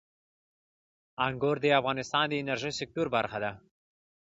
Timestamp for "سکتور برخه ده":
2.79-3.51